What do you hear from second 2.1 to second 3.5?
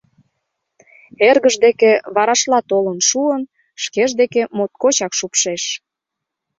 варашла толын шуын,